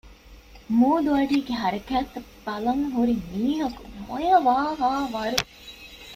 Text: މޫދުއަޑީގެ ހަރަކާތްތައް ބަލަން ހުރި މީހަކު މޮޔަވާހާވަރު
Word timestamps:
މޫދުއަޑީގެ 0.79 1.53
ހަރަކާތްތައް 1.61 2.29
ބަލަން 2.45 2.85
ހުރި 2.93 3.15
މީހަކު 3.31 3.81
މޮޔަވާހާވަރު 4.07 5.39